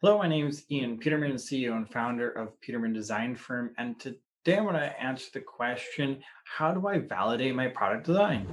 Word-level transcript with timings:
Hello, 0.00 0.16
my 0.16 0.28
name 0.28 0.46
is 0.46 0.64
Ian 0.70 0.96
Peterman, 0.96 1.32
CEO 1.32 1.74
and 1.74 1.90
founder 1.90 2.30
of 2.30 2.60
Peterman 2.60 2.92
Design 2.92 3.34
Firm. 3.34 3.74
And 3.78 3.98
today 3.98 4.58
I 4.58 4.60
want 4.60 4.76
to 4.76 5.02
answer 5.02 5.26
the 5.34 5.40
question 5.40 6.22
How 6.44 6.72
do 6.72 6.86
I 6.86 7.00
validate 7.00 7.56
my 7.56 7.66
product 7.66 8.06
design? 8.06 8.46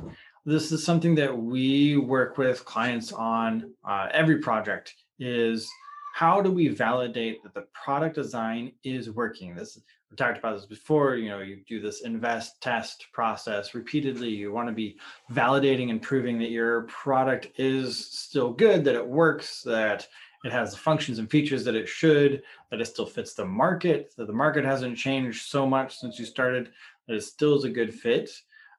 This 0.43 0.71
is 0.71 0.83
something 0.83 1.13
that 1.13 1.37
we 1.37 1.97
work 1.97 2.39
with 2.39 2.65
clients 2.65 3.13
on 3.13 3.71
uh, 3.87 4.07
every 4.11 4.39
project 4.39 4.95
is 5.19 5.69
how 6.15 6.41
do 6.41 6.49
we 6.49 6.69
validate 6.69 7.43
that 7.43 7.53
the 7.53 7.67
product 7.73 8.15
design 8.15 8.71
is 8.83 9.11
working 9.11 9.53
this 9.53 9.77
we 10.09 10.15
talked 10.15 10.37
about 10.37 10.55
this 10.55 10.65
before 10.65 11.15
you 11.15 11.29
know 11.29 11.39
you 11.39 11.59
do 11.67 11.81
this 11.81 12.01
invest 12.01 12.61
test 12.61 13.07
process 13.11 13.73
repeatedly 13.73 14.29
you 14.29 14.51
want 14.51 14.67
to 14.67 14.73
be 14.73 14.97
validating 15.31 15.89
and 15.89 16.01
proving 16.01 16.39
that 16.39 16.51
your 16.51 16.83
product 16.83 17.47
is 17.57 18.11
still 18.11 18.51
good 18.51 18.83
that 18.85 18.95
it 18.95 19.05
works 19.05 19.61
that 19.61 20.07
it 20.45 20.51
has 20.51 20.71
the 20.71 20.77
functions 20.77 21.17
and 21.17 21.29
features 21.29 21.65
that 21.65 21.73
it 21.73 21.87
should, 21.87 22.43
that 22.69 22.79
it 22.79 22.85
still 22.85 23.07
fits 23.07 23.33
the 23.33 23.43
market, 23.43 24.13
that 24.15 24.27
the 24.27 24.33
market 24.33 24.63
hasn't 24.63 24.95
changed 24.95 25.47
so 25.47 25.65
much 25.65 25.97
since 25.97 26.19
you 26.19 26.25
started, 26.25 26.69
that 27.07 27.15
it 27.15 27.23
still 27.23 27.55
is 27.55 27.63
a 27.63 27.69
good 27.69 27.91
fit. 27.91 28.29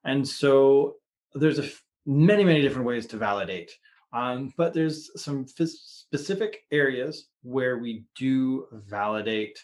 And 0.05 0.27
so 0.27 0.95
there's 1.35 1.59
a 1.59 1.69
many, 2.07 2.45
many 2.45 2.63
different 2.63 2.87
ways 2.87 3.07
to 3.09 3.17
validate. 3.17 3.73
Um, 4.13 4.55
but 4.57 4.75
there's 4.75 5.11
some 5.21 5.45
f- 5.59 5.69
specific 5.69 6.61
areas 6.71 7.27
where 7.43 7.79
we 7.79 8.05
do 8.17 8.69
validate 8.73 9.59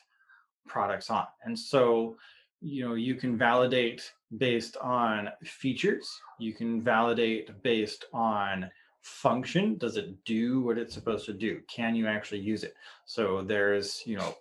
products 0.66 1.08
on. 1.08 1.26
And 1.44 1.56
so, 1.56 2.16
you 2.60 2.84
know, 2.84 2.94
you 2.94 3.14
can 3.14 3.38
validate 3.38 4.12
based 4.38 4.76
on 4.78 5.28
features, 5.44 6.10
you 6.40 6.52
can 6.52 6.80
validate 6.82 7.62
based 7.62 8.06
on 8.12 8.68
function 9.02 9.76
does 9.76 9.96
it 9.96 10.24
do 10.24 10.62
what 10.62 10.78
it's 10.78 10.94
supposed 10.94 11.26
to 11.26 11.32
do? 11.32 11.60
Can 11.68 11.94
you 11.94 12.06
actually 12.06 12.40
use 12.40 12.64
it? 12.64 12.74
So 13.04 13.42
there's 13.42 14.02
you 14.06 14.16
know 14.16 14.34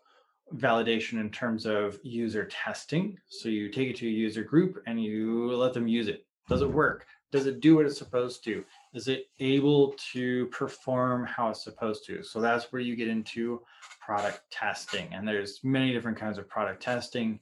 validation 0.56 1.20
in 1.20 1.30
terms 1.30 1.66
of 1.66 2.00
user 2.04 2.46
testing. 2.46 3.18
So 3.28 3.50
you 3.50 3.70
take 3.70 3.90
it 3.90 3.96
to 3.98 4.08
a 4.08 4.12
user 4.12 4.44
group 4.44 4.82
and 4.86 5.02
you 5.02 5.52
let 5.54 5.74
them 5.74 5.88
use 5.88 6.08
it. 6.08 6.26
Does 6.50 6.62
it 6.62 6.72
work? 6.72 7.06
Does 7.32 7.46
it 7.46 7.62
do 7.62 7.78
what 7.78 7.86
it's 7.86 7.98
supposed 7.98 8.44
to? 8.44 8.64
Is 8.94 9.08
it 9.08 9.28
able 9.40 9.96
to 10.12 10.48
perform 10.48 11.26
how 11.26 11.50
it's 11.50 11.64
supposed 11.64 12.06
to? 12.08 12.22
So 12.24 12.42
that's 12.42 12.72
where 12.72 12.82
you 12.82 12.98
get 12.98 13.08
into 13.08 13.62
product 14.02 14.42
testing. 14.52 15.08
And 15.14 15.26
there's 15.26 15.62
many 15.64 15.94
different 15.94 16.20
kinds 16.20 16.38
of 16.38 16.50
product 16.50 16.84
testing 16.84 17.40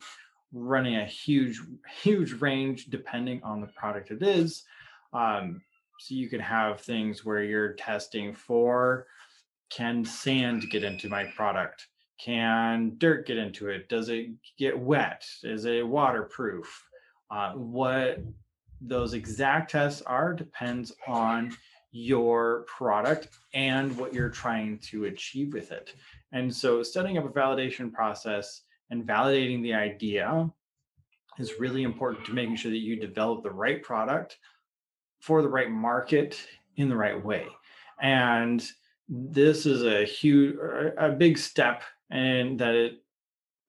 running 0.52 0.98
a 0.98 1.06
huge 1.06 1.62
huge 2.02 2.34
range 2.34 2.86
depending 2.86 3.42
on 3.44 3.62
the 3.62 3.68
product 3.68 4.12
it 4.12 4.22
is. 4.22 4.64
Um, 5.14 5.62
so 6.00 6.16
you 6.16 6.30
could 6.30 6.42
have 6.42 6.82
things 6.82 7.26
where 7.26 7.44
you're 7.44 7.74
testing 7.74 8.34
for 8.34 9.08
can 9.70 10.04
sand 10.04 10.70
get 10.72 10.84
into 10.84 11.10
my 11.10 11.26
product? 11.36 11.88
Can 12.20 12.96
dirt 12.98 13.28
get 13.28 13.38
into 13.38 13.70
it? 13.70 13.88
Does 13.88 14.10
it 14.10 14.28
get 14.58 14.78
wet? 14.78 15.26
Is 15.44 15.66
it 15.66 15.86
waterproof? 15.86 16.86
Uh, 17.30 17.52
what 17.54 18.20
those 18.82 19.14
exact 19.14 19.72
tests 19.72 20.02
are 20.02 20.34
depends 20.34 20.94
on 21.08 21.56
your 21.92 22.66
product 22.68 23.30
and 23.54 23.96
what 23.98 24.14
you're 24.14 24.30
trying 24.30 24.80
to 24.80 25.06
achieve 25.06 25.54
with 25.54 25.72
it. 25.72 25.94
And 26.32 26.54
so, 26.54 26.84
setting 26.84 27.18
up 27.18 27.26
a 27.26 27.30
validation 27.30 27.92
process 27.92 28.62
and 28.90 29.06
validating 29.06 29.62
the 29.62 29.74
idea 29.74 30.50
is 31.38 31.60
really 31.60 31.84
important 31.84 32.26
to 32.26 32.34
making 32.34 32.56
sure 32.56 32.72
that 32.72 32.78
you 32.78 33.00
develop 33.00 33.44
the 33.44 33.52
right 33.52 33.82
product 33.82 34.38
for 35.20 35.42
the 35.42 35.50
right 35.50 35.70
market 35.70 36.40
in 36.78 36.90
the 36.90 36.96
right 36.96 37.24
way. 37.24 37.46
And 38.02 38.66
this 39.08 39.66
is 39.66 39.84
a 39.84 40.06
huge, 40.06 40.56
a 40.98 41.10
big 41.10 41.38
step, 41.38 41.84
and 42.10 42.60
that 42.60 42.76
it 42.76 42.94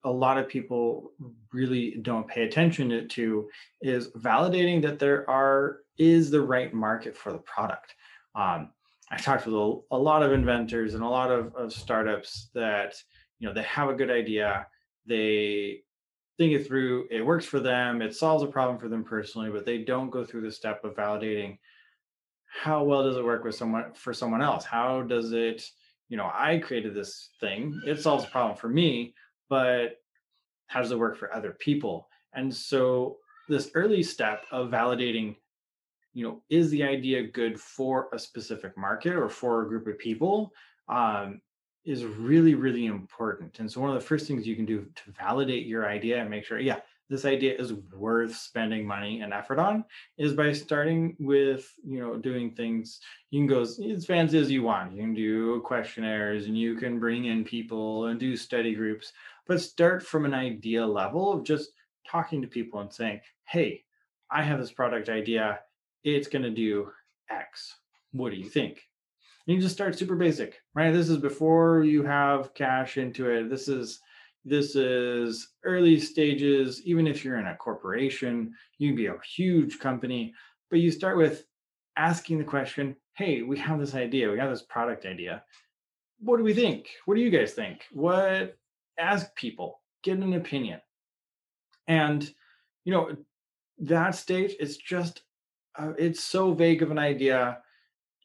a 0.04 0.10
lot 0.10 0.38
of 0.38 0.48
people 0.48 1.12
really 1.52 1.98
don't 2.02 2.26
pay 2.26 2.44
attention 2.44 3.06
to 3.08 3.48
is 3.82 4.08
validating 4.12 4.80
that 4.82 4.98
there 4.98 5.28
are 5.28 5.80
is 5.98 6.30
the 6.30 6.40
right 6.40 6.72
market 6.72 7.14
for 7.16 7.32
the 7.32 7.38
product. 7.38 7.94
Um, 8.34 8.70
I 9.10 9.18
talked 9.18 9.44
with 9.44 9.54
a, 9.54 9.80
a, 9.90 9.98
lot 9.98 10.22
of 10.22 10.32
inventors 10.32 10.94
and 10.94 11.02
a 11.02 11.08
lot 11.08 11.30
of, 11.30 11.54
of 11.54 11.72
startups 11.72 12.48
that 12.54 12.94
you 13.38 13.48
know 13.48 13.52
they 13.52 13.62
have 13.62 13.90
a 13.90 13.94
good 13.94 14.10
idea, 14.10 14.66
they 15.06 15.82
think 16.38 16.52
it 16.52 16.66
through. 16.66 17.06
It 17.10 17.24
works 17.24 17.44
for 17.44 17.60
them. 17.60 18.02
It 18.02 18.14
solves 18.14 18.42
a 18.42 18.46
problem 18.46 18.78
for 18.78 18.88
them 18.88 19.04
personally, 19.04 19.50
but 19.50 19.66
they 19.66 19.78
don't 19.78 20.10
go 20.10 20.24
through 20.24 20.42
the 20.42 20.52
step 20.52 20.84
of 20.84 20.94
validating 20.94 21.58
how 22.50 22.82
well 22.82 23.04
does 23.04 23.16
it 23.16 23.24
work 23.24 23.44
with 23.44 23.54
someone 23.54 23.92
for 23.94 24.12
someone 24.12 24.42
else? 24.42 24.64
How 24.64 25.02
does 25.02 25.32
it, 25.32 25.64
you 26.08 26.16
know, 26.16 26.30
I 26.34 26.58
created 26.58 26.94
this 26.94 27.30
thing. 27.40 27.80
It 27.86 28.00
solves 28.00 28.24
a 28.24 28.28
problem 28.28 28.56
for 28.56 28.68
me, 28.68 29.14
but 29.48 29.98
how 30.66 30.80
does 30.80 30.90
it 30.90 30.98
work 30.98 31.16
for 31.16 31.32
other 31.32 31.56
people? 31.60 32.08
And 32.34 32.54
so 32.54 33.18
this 33.48 33.70
early 33.74 34.02
step 34.02 34.44
of 34.50 34.70
validating, 34.70 35.36
you 36.12 36.24
know, 36.24 36.42
is 36.50 36.70
the 36.70 36.82
idea 36.82 37.22
good 37.22 37.58
for 37.58 38.08
a 38.12 38.18
specific 38.18 38.76
market 38.76 39.14
or 39.14 39.28
for 39.28 39.62
a 39.62 39.68
group 39.68 39.86
of 39.86 39.98
people? 39.98 40.52
Um, 40.88 41.40
is 41.84 42.04
really, 42.04 42.54
really 42.54 42.86
important. 42.86 43.58
And 43.58 43.70
so 43.70 43.80
one 43.80 43.90
of 43.90 43.94
the 43.94 44.06
first 44.06 44.26
things 44.26 44.46
you 44.46 44.56
can 44.56 44.66
do 44.66 44.86
to 44.94 45.10
validate 45.12 45.66
your 45.66 45.88
idea 45.88 46.20
and 46.20 46.28
make 46.28 46.44
sure, 46.44 46.58
yeah, 46.58 46.80
this 47.08 47.24
idea 47.24 47.58
is 47.58 47.72
worth 47.72 48.36
spending 48.36 48.86
money 48.86 49.20
and 49.20 49.32
effort 49.32 49.58
on 49.58 49.84
is 50.16 50.32
by 50.32 50.52
starting 50.52 51.16
with, 51.18 51.68
you 51.84 51.98
know, 51.98 52.16
doing 52.16 52.52
things. 52.52 53.00
You 53.30 53.40
can 53.40 53.46
go 53.48 53.62
as 53.62 54.06
fancy 54.06 54.38
as 54.38 54.50
you 54.50 54.62
want. 54.62 54.92
You 54.92 55.02
can 55.02 55.14
do 55.14 55.60
questionnaires 55.62 56.46
and 56.46 56.56
you 56.56 56.76
can 56.76 57.00
bring 57.00 57.24
in 57.24 57.44
people 57.44 58.06
and 58.06 58.20
do 58.20 58.36
study 58.36 58.74
groups, 58.74 59.12
but 59.46 59.60
start 59.60 60.06
from 60.06 60.24
an 60.24 60.34
idea 60.34 60.86
level 60.86 61.32
of 61.32 61.42
just 61.42 61.70
talking 62.08 62.40
to 62.42 62.46
people 62.46 62.80
and 62.80 62.92
saying, 62.92 63.20
hey, 63.44 63.82
I 64.30 64.42
have 64.42 64.60
this 64.60 64.72
product 64.72 65.08
idea. 65.08 65.60
It's 66.04 66.28
going 66.28 66.44
to 66.44 66.50
do 66.50 66.90
X. 67.28 67.74
What 68.12 68.30
do 68.30 68.36
you 68.36 68.48
think? 68.48 68.89
You 69.46 69.60
just 69.60 69.74
start 69.74 69.98
super 69.98 70.16
basic, 70.16 70.60
right? 70.74 70.92
This 70.92 71.08
is 71.08 71.16
before 71.16 71.82
you 71.82 72.02
have 72.04 72.54
cash 72.54 72.98
into 72.98 73.30
it. 73.30 73.48
This 73.48 73.68
is 73.68 74.00
this 74.44 74.74
is 74.74 75.48
early 75.64 75.98
stages. 75.98 76.82
Even 76.84 77.06
if 77.06 77.24
you're 77.24 77.38
in 77.38 77.46
a 77.46 77.56
corporation, 77.56 78.54
you 78.78 78.88
can 78.88 78.96
be 78.96 79.06
a 79.06 79.16
huge 79.36 79.78
company, 79.78 80.34
but 80.70 80.80
you 80.80 80.90
start 80.90 81.16
with 81.16 81.46
asking 81.96 82.38
the 82.38 82.44
question, 82.44 82.96
"Hey, 83.16 83.42
we 83.42 83.58
have 83.58 83.80
this 83.80 83.94
idea. 83.94 84.30
We 84.30 84.38
have 84.38 84.50
this 84.50 84.62
product 84.62 85.04
idea. 85.06 85.44
What 86.20 86.36
do 86.36 86.44
we 86.44 86.54
think? 86.54 86.88
What 87.06 87.14
do 87.16 87.20
you 87.20 87.30
guys 87.30 87.52
think? 87.52 87.86
What?" 87.92 88.56
Ask 88.98 89.34
people, 89.34 89.80
get 90.02 90.18
an 90.18 90.34
opinion, 90.34 90.80
and 91.88 92.30
you 92.84 92.92
know 92.92 93.16
that 93.78 94.14
stage. 94.14 94.54
is 94.60 94.76
just 94.76 95.22
uh, 95.78 95.92
it's 95.98 96.22
so 96.22 96.52
vague 96.52 96.82
of 96.82 96.90
an 96.90 96.98
idea 96.98 97.62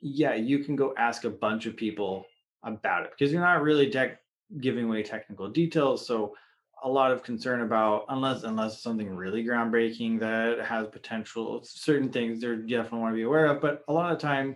yeah, 0.02 0.36
you 0.36 0.60
can 0.60 0.76
go 0.76 0.94
ask 0.98 1.24
a 1.24 1.30
bunch 1.30 1.66
of 1.66 1.76
people 1.76 2.26
about 2.64 3.04
it 3.04 3.12
because 3.12 3.32
you're 3.32 3.42
not 3.42 3.62
really 3.62 3.90
tech 3.90 4.20
giving 4.60 4.86
away 4.86 5.04
technical 5.04 5.50
details. 5.50 6.06
So 6.06 6.36
a 6.84 6.90
lot 6.90 7.12
of 7.12 7.24
concern 7.24 7.62
about 7.62 8.06
unless 8.10 8.44
unless 8.44 8.82
something 8.82 9.16
really 9.16 9.44
groundbreaking 9.44 10.20
that 10.20 10.64
has 10.66 10.88
potential 10.88 11.62
certain 11.64 12.10
things 12.10 12.42
they 12.42 12.48
definitely 12.56 13.00
want 13.00 13.14
to 13.14 13.18
be 13.18 13.24
aware 13.24 13.48
of. 13.48 13.62
But 13.62 13.84
a 13.88 13.94
lot 13.94 14.12
of 14.12 14.20
time, 14.20 14.56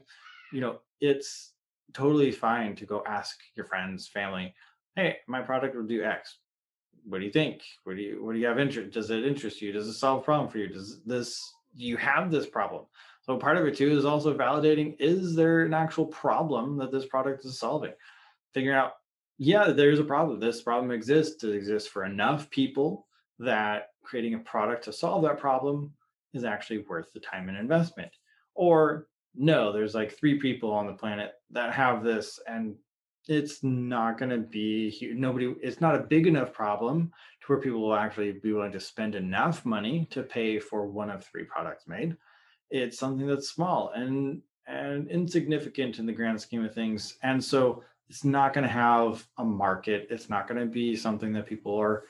you 0.54 0.62
know, 0.62 0.80
it's 1.02 1.54
totally 1.94 2.32
fine 2.32 2.76
to 2.76 2.86
go 2.86 3.04
ask 3.08 3.40
your 3.56 3.66
friends, 3.66 4.08
family, 4.08 4.54
hey, 4.96 5.18
my 5.28 5.42
product 5.42 5.76
will 5.76 5.88
do 5.88 6.04
X. 6.04 6.38
What 7.06 7.20
do 7.20 7.26
you 7.26 7.32
think? 7.32 7.62
What 7.86 7.96
do 7.96 8.02
you 8.02 8.24
what 8.24 8.34
do 8.34 8.40
you 8.40 8.48
have 8.48 8.60
interest? 8.60 8.92
Does 8.92 9.10
it 9.10 9.26
interest 9.26 9.62
you? 9.62 9.72
Does 9.72 9.88
it 9.88 9.94
solve 9.94 10.22
a 10.22 10.24
problem 10.24 10.50
for 10.50 10.60
you? 10.60 10.68
Does 10.68 11.02
this 11.06 11.54
do 11.78 11.86
you 11.86 11.98
have 11.98 12.32
this 12.32 12.48
problem? 12.48 12.86
So 13.30 13.38
part 13.38 13.58
of 13.58 13.66
it 13.68 13.78
too 13.78 13.96
is 13.96 14.06
also 14.06 14.34
validating 14.34 14.96
is 14.98 15.36
there 15.36 15.64
an 15.64 15.72
actual 15.76 16.08
problem 16.08 16.78
that 16.78 16.92
this 16.92 17.06
product 17.06 17.46
is 17.46 17.60
solving? 17.60 17.94
Figuring 18.56 18.76
out, 18.76 18.94
yeah, 19.38 19.70
there's 19.70 20.00
a 20.00 20.04
problem. 20.04 20.40
This 20.40 20.64
problem 20.64 20.90
exists. 20.90 21.44
It 21.44 21.54
exists 21.54 21.88
for 21.88 22.06
enough 22.06 22.50
people 22.50 23.06
that 23.38 23.90
creating 24.02 24.34
a 24.34 24.40
product 24.40 24.84
to 24.86 24.94
solve 24.94 25.22
that 25.26 25.38
problem 25.38 25.94
is 26.34 26.44
actually 26.44 26.80
worth 26.90 27.14
the 27.14 27.20
time 27.20 27.50
and 27.50 27.58
investment. 27.60 28.10
Or 28.56 29.06
no, 29.36 29.72
there's 29.72 29.94
like 29.94 30.18
three 30.18 30.40
people 30.40 30.72
on 30.72 30.88
the 30.88 30.94
planet 30.94 31.34
that 31.52 31.72
have 31.72 32.04
this 32.04 32.40
and 32.48 32.74
it's 33.28 33.62
not 33.62 34.18
going 34.18 34.32
to 34.32 34.40
be 34.40 35.14
nobody 35.16 35.54
it's 35.62 35.82
not 35.82 35.94
a 35.94 36.00
big 36.00 36.26
enough 36.26 36.52
problem 36.52 37.12
to 37.42 37.46
where 37.46 37.62
people 37.62 37.82
will 37.82 37.94
actually 37.94 38.32
be 38.32 38.54
willing 38.54 38.72
to 38.72 38.80
spend 38.80 39.14
enough 39.14 39.64
money 39.68 40.08
to 40.10 40.24
pay 40.24 40.58
for 40.58 40.88
one 40.88 41.12
of 41.12 41.24
three 41.24 41.44
products 41.44 41.88
made 41.88 42.18
it's 42.70 42.98
something 42.98 43.28
that's 43.28 43.50
small 43.50 43.92
and 43.96 44.42
and 44.68 45.08
insignificant 45.10 46.00
in 46.00 46.06
the 46.06 46.14
grand 46.14 46.40
scheme 46.40 46.64
of 46.64 46.74
things 46.74 47.18
and 47.24 47.44
so 47.44 47.84
it's 48.10 48.24
not 48.24 48.54
going 48.54 48.64
to 48.64 48.72
have 48.72 49.26
a 49.38 49.44
market 49.44 50.08
it's 50.10 50.30
not 50.30 50.48
going 50.48 50.60
to 50.60 50.66
be 50.66 50.96
something 50.96 51.34
that 51.34 51.48
people 51.48 51.76
are 51.76 52.04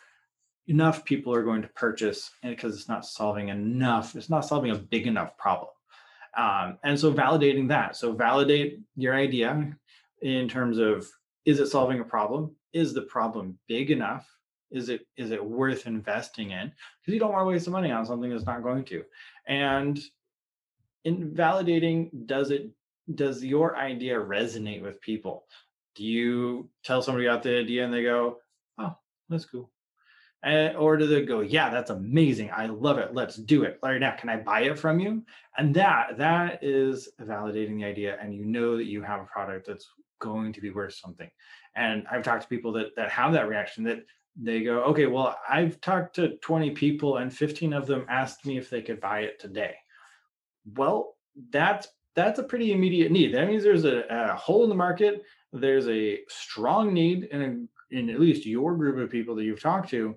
enough 0.68 1.04
people 1.06 1.34
are 1.34 1.44
going 1.44 1.62
to 1.62 1.68
purchase 1.70 2.32
because 2.44 2.76
it's 2.76 2.90
not 2.90 3.06
solving 3.06 3.50
enough 3.50 4.16
it's 4.16 4.30
not 4.30 4.46
solving 4.46 4.72
a 4.72 4.76
big 4.76 5.08
enough 5.08 5.38
problem 5.38 5.70
um, 6.38 6.78
and 6.84 7.00
so 7.00 7.14
validating 7.14 7.68
that 7.68 7.96
so 7.96 8.12
validate 8.12 8.80
your 8.96 9.16
idea 9.16 9.74
in 10.22 10.48
terms 10.48 10.78
of 10.78 11.08
is 11.46 11.60
it 11.60 11.68
solving 11.68 12.00
a 12.00 12.04
problem? 12.04 12.56
Is 12.74 12.94
the 12.94 13.04
problem 13.04 13.58
big 13.68 13.92
enough? 13.92 14.28
Is 14.72 14.90
it 14.90 15.02
is 15.18 15.32
it 15.32 15.44
worth 15.44 15.88
investing 15.88 16.52
in? 16.52 16.72
Because 17.02 17.14
you 17.14 17.20
don't 17.20 17.32
want 17.32 17.42
to 17.44 17.50
waste 17.50 17.66
the 17.66 17.72
money 17.72 17.92
on 17.92 18.06
something 18.06 18.30
that's 18.30 18.46
not 18.46 18.64
going 18.64 18.86
to. 18.86 19.04
And 19.48 20.00
in 21.10 21.32
validating, 21.32 22.10
does 22.26 22.52
it 22.52 22.70
does 23.16 23.44
your 23.44 23.76
idea 23.78 24.16
resonate 24.16 24.84
with 24.84 25.02
people? 25.02 25.46
Do 25.96 26.04
you 26.06 26.70
tell 26.84 27.02
somebody 27.02 27.26
about 27.26 27.44
the 27.44 27.58
idea 27.58 27.84
and 27.86 27.94
they 27.94 28.04
go, 28.04 28.38
"Oh, 28.78 28.96
that's 29.30 29.46
cool," 29.46 29.72
and, 30.44 30.78
or 30.78 30.98
do 30.98 31.08
they 31.08 31.26
go, 31.26 31.42
"Yeah, 31.42 31.70
that's 31.70 31.90
amazing. 31.90 32.52
I 32.52 32.68
love 32.68 32.98
it. 33.00 33.14
Let's 33.14 33.36
do 33.36 33.64
it 33.64 33.80
right 33.84 34.00
now. 34.00 34.16
Can 34.16 34.30
I 34.30 34.38
buy 34.38 34.62
it 34.62 34.80
from 34.80 35.00
you?" 35.00 35.26
And 35.58 35.76
that 35.76 36.18
that 36.18 36.64
is 36.64 37.10
validating 37.22 37.78
the 37.78 37.86
idea, 37.86 38.18
and 38.22 38.34
you 38.34 38.46
know 38.46 38.78
that 38.78 38.86
you 38.86 39.02
have 39.04 39.22
a 39.22 39.26
product 39.26 39.68
that's 39.68 39.90
going 40.20 40.54
to 40.54 40.62
be 40.62 40.70
worth 40.72 40.94
something. 40.94 41.30
And 41.76 42.06
I've 42.12 42.24
talked 42.24 42.44
to 42.44 42.50
people 42.50 42.72
that 42.74 42.96
that 42.96 43.10
have 43.12 43.34
that 43.34 43.50
reaction 43.50 43.84
that 43.86 44.06
they 44.36 44.62
go, 44.64 44.84
"Okay, 44.92 45.08
well, 45.08 45.38
I've 45.50 45.82
talked 45.82 46.16
to 46.16 46.38
20 46.38 46.72
people, 46.72 47.18
and 47.18 47.34
15 47.34 47.74
of 47.74 47.88
them 47.88 48.06
asked 48.10 48.46
me 48.46 48.58
if 48.58 48.70
they 48.70 48.82
could 48.84 49.02
buy 49.02 49.22
it 49.22 49.40
today." 49.40 49.76
Well, 50.76 51.16
that's 51.52 51.88
that's 52.16 52.40
a 52.40 52.44
pretty 52.44 52.74
immediate 52.74 53.12
need. 53.12 53.34
That 53.34 53.48
means 53.48 53.64
there's 53.64 53.86
a, 53.86 54.04
a 54.10 54.36
hole 54.36 54.64
in 54.64 54.70
the 54.70 54.76
market. 54.76 55.24
There's 55.54 55.88
a 55.88 56.20
strong 56.28 56.94
need 56.94 57.26
in 57.26 57.70
a, 57.92 57.96
in 57.98 58.10
at 58.10 58.20
least 58.20 58.46
your 58.46 58.76
group 58.76 58.98
of 58.98 59.10
people 59.10 59.36
that 59.36 59.44
you've 59.44 59.62
talked 59.62 59.90
to 59.92 60.16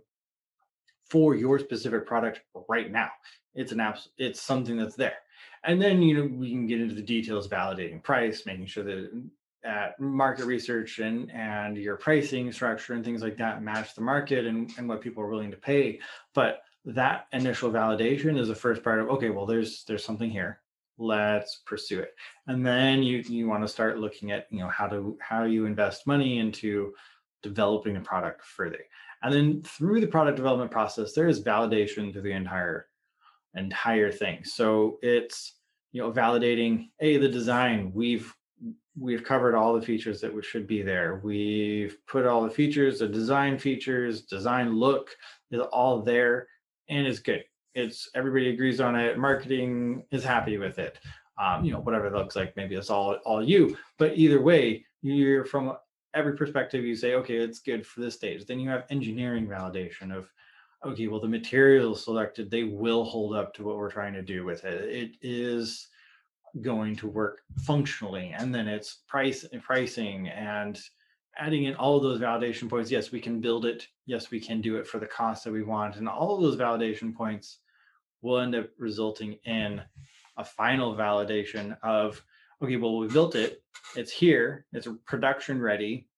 for 1.08 1.34
your 1.34 1.58
specific 1.58 2.06
product 2.06 2.40
right 2.68 2.90
now. 2.90 3.10
It's 3.54 3.72
an 3.72 3.80
app. 3.80 3.98
It's 4.18 4.40
something 4.40 4.76
that's 4.76 4.96
there. 4.96 5.16
And 5.64 5.80
then 5.80 6.02
you 6.02 6.14
know 6.14 6.36
we 6.36 6.50
can 6.50 6.66
get 6.66 6.80
into 6.80 6.94
the 6.94 7.02
details, 7.02 7.48
validating 7.48 8.02
price, 8.02 8.46
making 8.46 8.66
sure 8.66 8.84
that 8.84 9.14
mm, 9.14 9.28
at 9.64 9.98
market 10.00 10.44
research 10.44 10.98
and 10.98 11.30
and 11.30 11.76
your 11.76 11.96
pricing 11.96 12.50
structure 12.50 12.94
and 12.94 13.04
things 13.04 13.22
like 13.22 13.36
that 13.36 13.62
match 13.62 13.94
the 13.94 14.00
market 14.00 14.46
and, 14.46 14.72
and 14.76 14.88
what 14.88 15.00
people 15.00 15.22
are 15.22 15.28
willing 15.28 15.52
to 15.52 15.56
pay. 15.56 16.00
But 16.34 16.62
that 16.84 17.26
initial 17.32 17.70
validation 17.70 18.38
is 18.38 18.48
the 18.48 18.54
first 18.54 18.82
part 18.82 19.00
of 19.00 19.08
okay, 19.08 19.30
well, 19.30 19.46
there's 19.46 19.84
there's 19.84 20.04
something 20.04 20.30
here. 20.30 20.60
Let's 20.98 21.62
pursue 21.66 22.00
it. 22.00 22.14
And 22.46 22.66
then 22.66 23.02
you 23.02 23.18
you 23.18 23.48
want 23.48 23.62
to 23.62 23.68
start 23.68 23.98
looking 23.98 24.32
at 24.32 24.46
you 24.50 24.60
know 24.60 24.68
how 24.68 24.88
to 24.88 25.16
how 25.20 25.44
you 25.44 25.66
invest 25.66 26.06
money 26.06 26.38
into 26.38 26.92
developing 27.42 27.94
the 27.94 28.00
product 28.00 28.44
further. 28.44 28.78
And 29.22 29.32
then 29.32 29.62
through 29.62 30.00
the 30.00 30.06
product 30.06 30.36
development 30.36 30.70
process 30.70 31.12
there 31.12 31.28
is 31.28 31.42
validation 31.42 32.12
to 32.12 32.20
the 32.20 32.32
entire 32.32 32.86
entire 33.54 34.10
thing. 34.10 34.44
So 34.44 34.98
it's 35.02 35.54
you 35.92 36.02
know 36.02 36.12
validating 36.12 36.88
a 37.00 37.16
the 37.18 37.28
design 37.28 37.92
we've 37.94 38.34
we've 38.98 39.24
covered 39.24 39.54
all 39.54 39.72
the 39.74 39.86
features 39.86 40.20
that 40.20 40.44
should 40.44 40.66
be 40.66 40.82
there. 40.82 41.20
We've 41.22 41.96
put 42.06 42.26
all 42.26 42.42
the 42.42 42.50
features 42.50 42.98
the 42.98 43.08
design 43.08 43.58
features 43.58 44.22
design 44.22 44.74
look 44.74 45.10
is 45.50 45.60
all 45.60 46.02
there 46.02 46.48
and 46.88 47.06
it's 47.06 47.18
good. 47.18 47.44
It's 47.74 48.08
everybody 48.14 48.50
agrees 48.50 48.80
on 48.80 48.96
it. 48.96 49.18
Marketing 49.18 50.04
is 50.10 50.24
happy 50.24 50.58
with 50.58 50.78
it. 50.78 50.98
Um, 51.42 51.64
you 51.64 51.72
know 51.72 51.80
whatever 51.80 52.06
it 52.06 52.12
looks 52.12 52.36
like 52.36 52.56
maybe 52.56 52.74
it's 52.74 52.90
all 52.90 53.14
all 53.24 53.42
you. 53.42 53.76
But 53.98 54.16
either 54.16 54.40
way 54.40 54.84
you're 55.00 55.44
from 55.44 55.76
every 56.14 56.36
perspective 56.36 56.84
you 56.84 56.94
say 56.94 57.14
okay 57.14 57.36
it's 57.36 57.60
good 57.60 57.86
for 57.86 58.00
this 58.00 58.14
stage. 58.14 58.44
Then 58.44 58.60
you 58.60 58.68
have 58.68 58.84
engineering 58.90 59.46
validation 59.46 60.14
of 60.14 60.30
okay 60.84 61.06
well 61.06 61.20
the 61.20 61.28
materials 61.28 62.04
selected 62.04 62.50
they 62.50 62.64
will 62.64 63.04
hold 63.04 63.34
up 63.34 63.54
to 63.54 63.64
what 63.64 63.76
we're 63.76 63.90
trying 63.90 64.12
to 64.12 64.22
do 64.22 64.44
with 64.44 64.64
it. 64.64 64.84
It 64.84 65.12
is 65.22 65.88
going 66.60 66.94
to 66.96 67.08
work 67.08 67.40
functionally. 67.64 68.34
And 68.36 68.54
then 68.54 68.68
it's 68.68 68.98
price 69.08 69.44
and 69.50 69.62
pricing 69.62 70.28
and 70.28 70.78
adding 71.38 71.64
in 71.64 71.74
all 71.74 71.96
of 71.96 72.02
those 72.02 72.20
validation 72.20 72.68
points 72.68 72.90
yes 72.90 73.10
we 73.10 73.20
can 73.20 73.40
build 73.40 73.64
it. 73.64 73.86
Yes 74.06 74.30
we 74.30 74.40
can 74.40 74.60
do 74.60 74.76
it 74.76 74.86
for 74.86 74.98
the 74.98 75.06
cost 75.06 75.44
that 75.44 75.52
we 75.52 75.62
want. 75.62 75.96
And 75.96 76.08
all 76.08 76.36
of 76.36 76.42
those 76.42 76.56
validation 76.56 77.14
points 77.14 77.58
will 78.20 78.38
end 78.38 78.54
up 78.54 78.68
resulting 78.78 79.34
in 79.44 79.82
a 80.36 80.44
final 80.44 80.94
validation 80.94 81.76
of 81.82 82.22
okay 82.62 82.76
well 82.76 82.98
we 82.98 83.08
built 83.08 83.34
it. 83.34 83.62
It's 83.96 84.12
here. 84.12 84.66
It's 84.72 84.88
production 85.06 85.60
ready. 85.60 86.08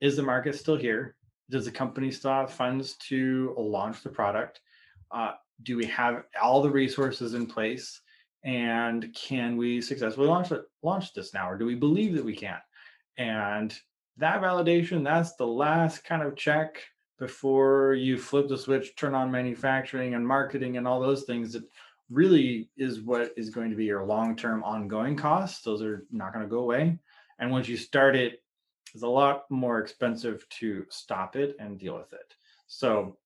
Is 0.00 0.16
the 0.16 0.22
market 0.22 0.54
still 0.54 0.76
here? 0.76 1.16
Does 1.50 1.64
the 1.64 1.70
company 1.70 2.10
still 2.10 2.30
have 2.30 2.52
funds 2.52 2.94
to 3.08 3.54
launch 3.56 4.02
the 4.02 4.10
product? 4.10 4.60
Uh, 5.10 5.32
do 5.62 5.76
we 5.76 5.86
have 5.86 6.24
all 6.40 6.62
the 6.62 6.70
resources 6.70 7.34
in 7.34 7.46
place? 7.46 8.00
And 8.44 9.12
can 9.14 9.56
we 9.56 9.80
successfully 9.80 10.28
launch 10.28 10.52
it 10.52 10.62
launch 10.82 11.12
this 11.12 11.34
now? 11.34 11.50
Or 11.50 11.58
do 11.58 11.66
we 11.66 11.74
believe 11.74 12.14
that 12.14 12.24
we 12.24 12.36
can? 12.36 12.58
And 13.16 13.76
that 14.18 14.42
validation 14.42 15.04
that's 15.04 15.34
the 15.36 15.46
last 15.46 16.04
kind 16.04 16.22
of 16.22 16.36
check 16.36 16.82
before 17.18 17.94
you 17.94 18.16
flip 18.16 18.48
the 18.48 18.58
switch, 18.58 18.94
turn 18.96 19.14
on 19.14 19.30
manufacturing 19.30 20.14
and 20.14 20.26
marketing 20.26 20.76
and 20.76 20.86
all 20.86 21.00
those 21.00 21.24
things 21.24 21.52
that 21.52 21.64
really 22.10 22.70
is 22.76 23.00
what 23.00 23.32
is 23.36 23.50
going 23.50 23.70
to 23.70 23.76
be 23.76 23.84
your 23.84 24.04
long-term 24.04 24.62
ongoing 24.64 25.16
costs. 25.16 25.62
Those 25.62 25.82
are 25.82 26.06
not 26.10 26.32
going 26.32 26.44
to 26.44 26.50
go 26.50 26.60
away. 26.60 26.98
And 27.38 27.50
once 27.50 27.68
you 27.68 27.76
start 27.76 28.16
it, 28.16 28.42
it's 28.94 29.02
a 29.02 29.08
lot 29.08 29.50
more 29.50 29.78
expensive 29.80 30.48
to 30.60 30.86
stop 30.88 31.36
it 31.36 31.56
and 31.58 31.78
deal 31.78 31.96
with 31.96 32.12
it. 32.12 32.34
So 32.66 33.16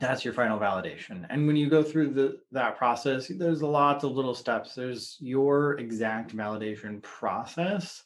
that's 0.00 0.24
your 0.24 0.32
final 0.34 0.58
validation. 0.58 1.26
And 1.28 1.46
when 1.46 1.56
you 1.56 1.68
go 1.68 1.82
through 1.82 2.14
the 2.14 2.38
that 2.52 2.78
process, 2.78 3.28
there's 3.28 3.62
lots 3.62 4.04
of 4.04 4.12
little 4.12 4.34
steps. 4.34 4.74
There's 4.74 5.16
your 5.20 5.78
exact 5.78 6.34
validation 6.34 7.02
process 7.02 8.04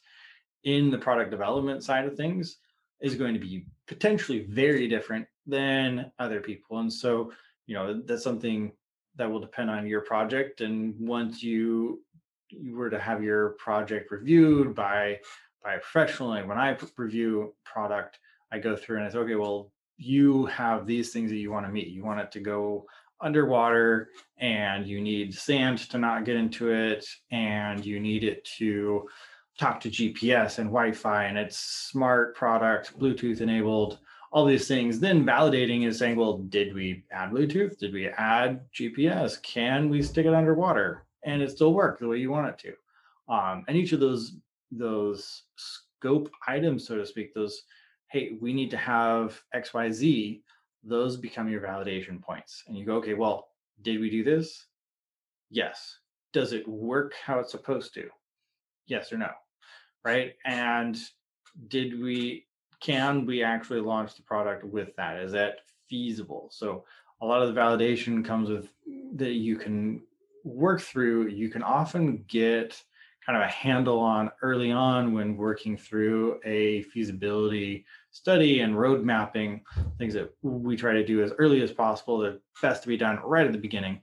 in 0.67 0.91
the 0.91 0.97
product 0.97 1.31
development 1.31 1.81
side 1.81 2.03
of 2.03 2.17
things 2.17 2.57
is 2.99 3.15
going 3.15 3.33
to 3.33 3.39
be 3.39 3.65
potentially 3.87 4.45
very 4.49 4.89
different 4.89 5.25
than 5.45 6.11
other 6.19 6.41
people. 6.41 6.79
And 6.79 6.91
so, 6.91 7.31
you 7.67 7.73
know, 7.73 8.01
that's 8.05 8.21
something 8.21 8.73
that 9.15 9.31
will 9.31 9.39
depend 9.39 9.69
on 9.69 9.87
your 9.87 10.01
project. 10.01 10.59
And 10.59 10.93
once 10.99 11.41
you 11.41 12.03
you 12.49 12.75
were 12.75 12.89
to 12.89 12.99
have 12.99 13.23
your 13.23 13.51
project 13.51 14.11
reviewed 14.11 14.75
by 14.75 15.19
by 15.63 15.75
a 15.75 15.79
professional, 15.79 16.29
like 16.29 16.47
when 16.47 16.57
I 16.57 16.77
review 16.97 17.55
product, 17.63 18.19
I 18.51 18.59
go 18.59 18.75
through 18.75 18.97
and 18.97 19.05
I 19.05 19.09
say, 19.09 19.19
okay, 19.19 19.35
well, 19.35 19.71
you 19.95 20.47
have 20.47 20.85
these 20.85 21.13
things 21.13 21.29
that 21.31 21.37
you 21.37 21.49
want 21.49 21.65
to 21.65 21.71
meet. 21.71 21.87
You 21.87 22.03
want 22.03 22.19
it 22.19 22.31
to 22.33 22.41
go 22.41 22.85
underwater 23.21 24.09
and 24.37 24.85
you 24.85 24.99
need 24.99 25.33
sand 25.33 25.77
to 25.91 25.97
not 25.97 26.25
get 26.25 26.35
into 26.35 26.71
it 26.71 27.05
and 27.31 27.85
you 27.85 28.01
need 28.01 28.25
it 28.25 28.43
to 28.57 29.07
talk 29.57 29.79
to 29.81 29.89
GPS 29.89 30.59
and 30.59 30.67
Wi-Fi 30.67 31.25
and 31.25 31.37
it's 31.37 31.57
smart 31.57 32.35
product, 32.35 32.97
Bluetooth 32.99 33.41
enabled, 33.41 33.99
all 34.31 34.45
these 34.45 34.67
things. 34.67 34.99
Then 34.99 35.25
validating 35.25 35.85
is 35.85 35.97
saying, 35.97 36.15
well, 36.15 36.39
did 36.39 36.73
we 36.73 37.03
add 37.11 37.31
Bluetooth? 37.31 37.77
Did 37.79 37.93
we 37.93 38.07
add 38.07 38.61
GPS? 38.71 39.41
Can 39.41 39.89
we 39.89 40.01
stick 40.01 40.25
it 40.25 40.33
underwater 40.33 41.05
and 41.23 41.41
it 41.41 41.51
still 41.51 41.73
work 41.73 41.99
the 41.99 42.07
way 42.07 42.17
you 42.17 42.29
want 42.29 42.47
it 42.47 42.57
to? 42.59 43.33
Um, 43.33 43.65
and 43.67 43.75
each 43.75 43.93
of 43.93 43.99
those 43.99 44.37
those 44.71 45.43
scope 45.55 46.29
items, 46.47 46.85
so 46.85 46.97
to 46.97 47.05
speak, 47.05 47.33
those 47.33 47.63
hey, 48.09 48.37
we 48.39 48.53
need 48.53 48.71
to 48.71 48.77
have 48.77 49.41
X, 49.53 49.73
Y, 49.73 49.91
Z. 49.91 50.43
Those 50.83 51.17
become 51.17 51.49
your 51.49 51.61
validation 51.61 52.21
points, 52.21 52.63
and 52.67 52.77
you 52.77 52.85
go, 52.85 52.95
okay, 52.95 53.13
well, 53.13 53.49
did 53.81 53.99
we 53.99 54.09
do 54.09 54.23
this? 54.23 54.67
Yes. 55.49 55.99
Does 56.31 56.53
it 56.53 56.67
work 56.67 57.13
how 57.25 57.39
it's 57.39 57.51
supposed 57.51 57.93
to? 57.95 58.09
Yes 58.85 59.11
or 59.11 59.17
no? 59.17 59.29
Right? 60.03 60.33
And 60.45 60.97
did 61.67 61.99
we 61.99 62.45
can 62.79 63.25
we 63.25 63.43
actually 63.43 63.81
launch 63.81 64.15
the 64.15 64.21
product 64.21 64.63
with 64.63 64.95
that? 64.97 65.17
Is 65.17 65.31
that 65.31 65.59
feasible? 65.89 66.49
So 66.51 66.85
a 67.21 67.25
lot 67.25 67.41
of 67.41 67.53
the 67.53 67.59
validation 67.59 68.23
comes 68.23 68.49
with 68.49 68.69
that 69.15 69.31
you 69.31 69.55
can 69.55 70.01
work 70.43 70.81
through. 70.81 71.27
You 71.27 71.49
can 71.49 71.63
often 71.63 72.23
get 72.27 72.81
kind 73.25 73.35
of 73.35 73.43
a 73.43 73.51
handle 73.51 73.99
on 73.99 74.31
early 74.41 74.71
on 74.71 75.13
when 75.13 75.35
working 75.35 75.75
through 75.75 76.39
a 76.45 76.83
feasibility 76.83 77.85
study 78.11 78.61
and 78.61 78.79
road 78.79 79.03
mapping, 79.03 79.61
things 79.97 80.13
that 80.13 80.33
we 80.41 80.77
try 80.77 80.93
to 80.93 81.05
do 81.05 81.21
as 81.21 81.33
early 81.37 81.61
as 81.61 81.71
possible, 81.71 82.19
the 82.19 82.39
best 82.61 82.83
to 82.83 82.87
be 82.87 82.95
done 82.95 83.19
right 83.23 83.45
at 83.45 83.51
the 83.51 83.57
beginning. 83.57 84.01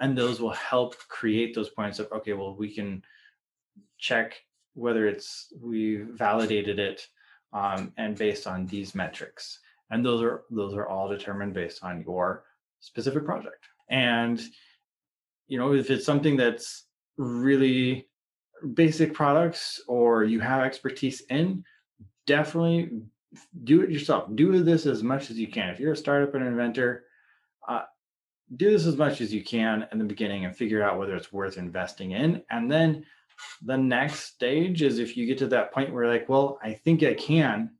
And 0.00 0.16
those 0.16 0.40
will 0.40 0.52
help 0.52 0.96
create 1.08 1.54
those 1.54 1.70
points 1.70 1.98
of, 1.98 2.12
okay, 2.12 2.34
well, 2.34 2.54
we 2.54 2.72
can 2.72 3.02
check 3.96 4.34
whether 4.78 5.06
it's 5.06 5.52
we 5.60 5.96
validated 5.96 6.78
it 6.78 7.06
um, 7.52 7.92
and 7.96 8.16
based 8.16 8.46
on 8.46 8.66
these 8.66 8.94
metrics. 8.94 9.58
And 9.90 10.04
those 10.04 10.22
are 10.22 10.42
those 10.50 10.74
are 10.74 10.88
all 10.88 11.08
determined 11.08 11.54
based 11.54 11.82
on 11.82 12.02
your 12.02 12.44
specific 12.80 13.24
project. 13.24 13.66
And 13.90 14.40
you 15.46 15.58
know 15.58 15.74
if 15.74 15.90
it's 15.90 16.06
something 16.06 16.36
that's 16.36 16.84
really 17.16 18.06
basic 18.74 19.14
products 19.14 19.80
or 19.88 20.24
you 20.24 20.40
have 20.40 20.62
expertise 20.62 21.22
in 21.30 21.64
definitely 22.26 22.90
do 23.64 23.82
it 23.82 23.90
yourself. 23.90 24.28
Do 24.34 24.62
this 24.62 24.86
as 24.86 25.02
much 25.02 25.30
as 25.30 25.38
you 25.38 25.48
can. 25.48 25.70
If 25.70 25.80
you're 25.80 25.92
a 25.92 25.96
startup 25.96 26.34
and 26.34 26.46
inventor 26.46 27.04
uh, 27.68 27.82
do 28.56 28.70
this 28.70 28.86
as 28.86 28.96
much 28.96 29.20
as 29.20 29.32
you 29.32 29.44
can 29.44 29.86
in 29.92 29.98
the 29.98 30.04
beginning 30.04 30.44
and 30.44 30.56
figure 30.56 30.82
out 30.82 30.98
whether 30.98 31.14
it's 31.14 31.32
worth 31.32 31.58
investing 31.58 32.12
in. 32.12 32.42
And 32.50 32.70
then 32.70 33.04
The 33.64 33.76
next 33.76 34.20
stage 34.20 34.82
is 34.82 34.98
if 34.98 35.16
you 35.16 35.26
get 35.26 35.38
to 35.38 35.46
that 35.48 35.72
point 35.72 35.92
where 35.92 36.06
like, 36.06 36.28
well, 36.28 36.58
I 36.62 36.72
think 36.72 37.02
I 37.02 37.14
can. 37.14 37.70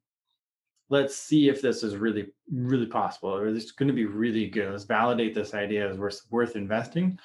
Let's 0.90 1.16
see 1.16 1.50
if 1.50 1.60
this 1.60 1.82
is 1.82 1.96
really, 1.96 2.28
really 2.50 2.86
possible, 2.86 3.34
or 3.34 3.52
this 3.52 3.64
is 3.64 3.72
going 3.72 3.88
to 3.88 3.94
be 3.94 4.06
really 4.06 4.48
good. 4.48 4.70
Let's 4.70 4.84
validate 4.84 5.34
this 5.34 5.52
idea 5.52 5.86
as 5.88 5.98
worth 5.98 6.22
worth 6.30 6.56
investing. 6.56 7.18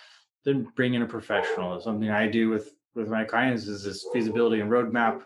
Then 0.44 0.68
bring 0.75 0.96
in 0.96 1.02
a 1.02 1.08
professional. 1.08 1.80
Something 1.80 2.10
I 2.10 2.28
do 2.28 2.50
with 2.50 2.74
with 2.94 3.08
my 3.08 3.24
clients 3.24 3.68
is 3.68 3.84
this 3.84 4.06
feasibility 4.12 4.60
and 4.60 4.70
roadmap, 4.70 5.22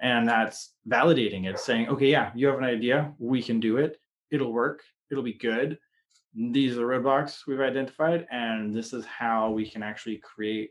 and 0.00 0.28
that's 0.28 0.74
validating 0.88 1.46
it, 1.46 1.58
saying, 1.58 1.88
okay, 1.88 2.10
yeah, 2.10 2.30
you 2.34 2.46
have 2.46 2.58
an 2.58 2.64
idea, 2.64 3.12
we 3.18 3.42
can 3.42 3.58
do 3.58 3.78
it. 3.78 3.98
It'll 4.30 4.52
work. 4.52 4.82
It'll 5.10 5.24
be 5.24 5.34
good. 5.34 5.78
These 6.34 6.72
are 6.72 6.76
the 6.76 6.82
roadblocks 6.82 7.46
we've 7.46 7.60
identified, 7.60 8.26
and 8.30 8.74
this 8.74 8.92
is 8.92 9.04
how 9.06 9.50
we 9.50 9.68
can 9.68 9.82
actually 9.82 10.18
create 10.18 10.70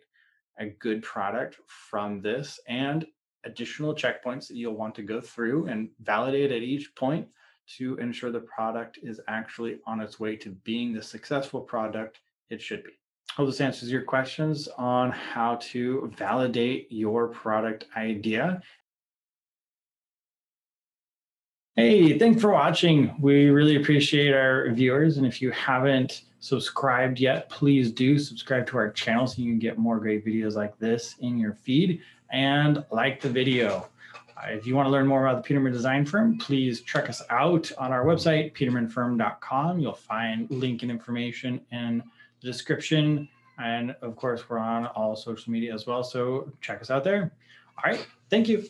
a 0.60 0.68
good 0.68 1.04
product 1.04 1.58
from 1.68 2.22
this 2.22 2.60
and 2.68 3.06
additional 3.46 3.96
checkpoints 3.96 4.48
that 4.48 4.56
you'll 4.56 4.76
want 4.76 4.96
to 4.96 5.04
go 5.04 5.22
through 5.22 5.68
and 5.68 5.90
validate 6.02 6.52
at 6.52 6.62
each 6.62 6.94
point 6.96 7.28
to 7.78 7.98
ensure 7.98 8.32
the 8.32 8.40
product 8.40 9.00
is 9.04 9.20
actually 9.28 9.78
on 9.86 10.00
its 10.00 10.20
way 10.20 10.36
to 10.36 10.52
being 10.64 10.94
the 10.94 11.02
successful 11.02 11.62
product 11.62 12.20
it 12.50 12.62
should 12.62 12.84
be. 12.84 12.92
Hope 13.36 13.48
this 13.48 13.62
answers 13.62 13.92
your 13.92 14.04
questions 14.04 14.68
on 14.78 15.12
how 15.12 15.56
to 15.62 16.12
validate 16.18 16.88
your 16.90 17.28
product 17.28 17.86
idea. 17.96 18.62
Hey, 21.76 22.18
thanks 22.18 22.42
for 22.42 22.52
watching. 22.52 23.16
We 23.20 23.50
really 23.50 23.76
appreciate 23.76 24.34
our 24.34 24.72
viewers. 24.72 25.18
And 25.18 25.28
if 25.28 25.42
you 25.42 25.52
haven't 25.52 26.24
subscribed 26.48 27.20
yet, 27.20 27.50
please 27.50 27.92
do 27.92 28.18
subscribe 28.18 28.66
to 28.68 28.78
our 28.78 28.92
channel 28.92 29.28
so 29.28 29.42
you 29.42 29.52
can 29.52 29.60
get 29.60 29.78
more 29.78 30.00
great 30.00 30.26
videos 30.26 30.56
like 30.56 30.78
this 30.80 31.16
in 31.20 31.38
your 31.38 31.54
feed 31.54 32.02
and 32.32 32.84
like 32.92 33.22
the 33.22 33.30
video. 33.30 33.88
Uh, 34.38 34.50
if 34.50 34.68
you 34.68 34.76
want 34.76 34.86
to 34.86 34.92
learn 34.92 35.08
more 35.08 35.26
about 35.26 35.44
the 35.44 35.48
Peterman 35.48 35.72
Design 35.72 36.06
Firm, 36.06 36.38
please 36.38 36.82
check 36.82 37.10
us 37.10 37.22
out 37.30 37.72
on 37.78 37.92
our 37.92 38.06
website, 38.06 38.54
petermanfirm.com. 38.54 39.80
You'll 39.80 39.94
find 39.94 40.50
link 40.52 40.84
and 40.84 40.92
information 40.92 41.60
in 41.72 42.04
the 42.42 42.48
description. 42.48 43.28
And 43.58 43.96
of 44.02 44.16
course, 44.16 44.48
we're 44.48 44.60
on 44.60 44.86
all 44.88 45.16
social 45.16 45.52
media 45.52 45.74
as 45.74 45.88
well. 45.88 46.04
So 46.04 46.52
check 46.62 46.82
us 46.82 46.92
out 46.92 47.04
there. 47.04 47.32
All 47.78 47.92
right. 47.92 48.06
Thank 48.30 48.48
you. 48.48 48.70